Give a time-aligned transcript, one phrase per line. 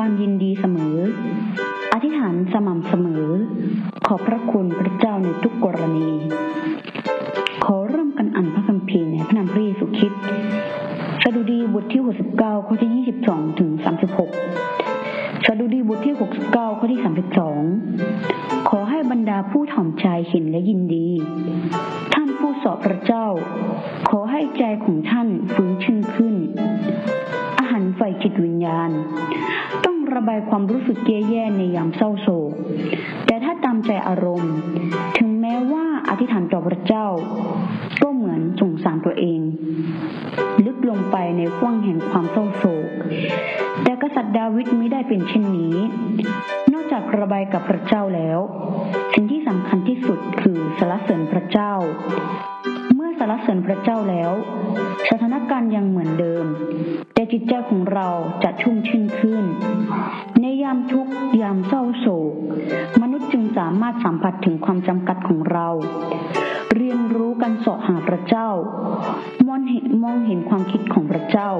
[0.00, 0.96] ความยินดีเสมอ
[1.92, 3.26] อธิษฐานสม่ำเสมอ
[4.06, 6.08] ขอบพระคุณพระเจ้าในทุกกรณี
[7.64, 10.22] ขอเริ่มกันอ่านพระคัมภีร์ในพระนามพระเยซูคริสต์
[11.22, 12.02] สดุดีบทที่
[12.34, 13.70] 69 ข้อที่ 22 ถึง
[14.58, 16.14] 36 สดุดีบทที่
[16.46, 17.00] 69 ข้อที่
[17.84, 21.08] 32 ขอให้บรรดาผู้ถ่อมใจเห็นและยินดี
[22.14, 23.26] ท่านผู้สอบพระเจ้า
[24.08, 26.34] ขอให้ใจของท่านฟื้นชื่นขึ้น
[27.58, 28.90] อาหารไฟจิตวิญญาณ
[30.28, 32.52] บายความรู้สึกแย่ๆในยามเศร้าโศก
[33.26, 34.54] แต่ถ้าตามใจอารมณ์
[35.18, 37.06] ถึงแม้ว่าอธิษฐานต่อพระเจ้า
[38.02, 39.40] ก็เหมือนสงสารตัวเอง
[40.64, 42.88] ลึกลงไปในห้วงแห่งความเศร้าโศก
[43.82, 45.76] แต่กษัตริย์ดาวิดไม่ได้เป็นเช่นนี้
[46.72, 48.38] นอกจากระบายกับพระเจ้าแล้ว
[49.14, 51.72] สิ่งที่สำคัญที่สุดคือสรรเสริญพระเจ้า
[52.94, 54.32] เมื่อสรรเสริญพระเจ้าแล้ว
[55.10, 56.44] สถานการณ์ยังเหมือนเดิม
[57.14, 58.08] แต่จิตใจของเรา
[58.44, 59.44] จะชุ่มชื่นขึ้น
[60.66, 62.32] ยามทุกข์ยามเศร้าโศก
[63.02, 65.68] มนุษย์จึงสามารถสัมผัสถึงความจำกัดของเรา
[66.76, 68.48] เรียนรู้การสาะหาพระเจ้า
[70.02, 71.50] มองเห็นความคิดของพระเจ้า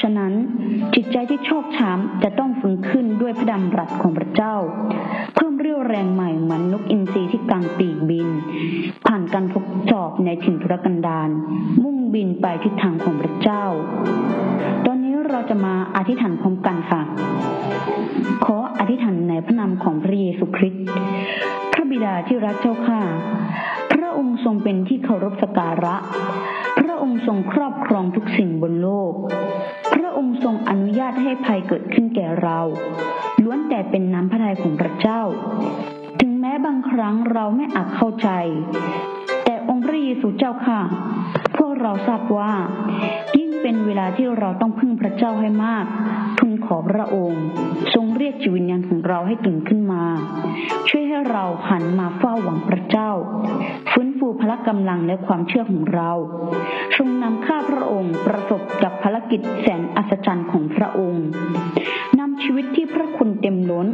[0.00, 0.32] ฉะนั้น
[0.94, 4.54] จิตใจที่ชอกช้ำจะต้องฟื้นขึ้นด้วยพระดำรัสของพระเจ้า
[5.34, 8.28] เพิ่มเรี่ยวแรงใหม่เหมือนนกอินทรีที่กางปีกบิน
[9.06, 11.30] ผ่านการทดสอบในถิ่นทุรกันดาร
[11.82, 13.64] มุ่งบินไปทิศทางของพระเจ้า
[14.86, 17.00] ตอนนี้เราจะมาอธิษฐานพร้อมกันค่ะ
[18.44, 20.84] ขออธิษฐานในพระนามของพระเยซูคริสต์
[21.72, 23.00] พระบิดาที่รักเจ้าข้า
[23.92, 25.96] พระองค์ทรงเป็นที่เคารพสักการะ
[27.14, 29.12] ค์ทรงครอบครองทุกสิ่งบนโลก
[29.94, 32.60] พระองค์ทรงอนุญาตให้ภัยเกิดขึ้นแก่เรา
[33.44, 35.20] ล้วนแต่เป็นน้ำพระทัยของพระเจ้า
[36.20, 38.28] ถึงแม้บางครั้งเราไม่อาจเข้าใจ
[39.44, 40.80] แต่องค์พระเยซูเจ้าค่ะ
[41.56, 42.52] พวกเราทราบว่า
[43.38, 45.84] ยิ่งเป็นเวลาที่เราต้องพึ่งพระเจ้าให้มาก
[46.66, 47.42] ขอพระองค์
[47.94, 50.02] ทรงเรียกจิตวิญญาณของเราให้ตื่นขึ้นมา
[50.88, 53.10] ช่วยให้เราหันมาเฝ้าหวังพระเจ้า
[53.90, 56.10] ฟื้นฟูพละกำลังและความเชื่อของเรา
[56.96, 61.24] ทรงนำข้าพระองค์ประสบกับภารกิจแสนอัศจรรย์ของพระองค์
[62.18, 63.86] นำชีวิตที่พระคุณเต็มล้น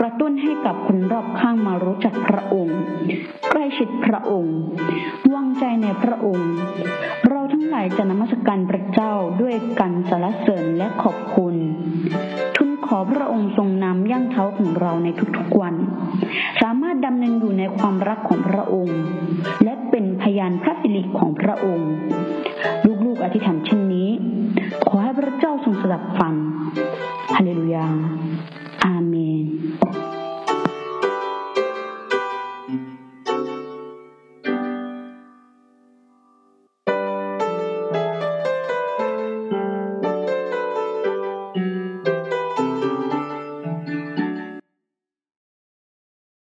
[0.00, 2.78] กระตุ้นให้กับคนรอบข้างมารู้จักพระองค์
[3.50, 4.56] ใกล้ชิดพระองค์
[5.34, 6.48] วางใจในพระองค์
[7.52, 11.54] ทั้งหลายจะนมัสการพระเจ้าด้วยกันสรรเสริญและขอบคุณ
[12.56, 15.74] ทุนขอพระองค์ทรงนำย่างเท้าของเราในทุกๆวัน
[16.60, 19.00] สามารถดำเนินอยู่ในความรักของพระองค์
[19.64, 21.90] และเป็นพยานพระสิริของพระองค์
[23.04, 24.08] ลูกๆอธิษฐานเช่นนี้
[24.88, 26.34] ขอให้พระเจ้าทรงสดับฟัง
[27.36, 27.86] ฮาเลลูยา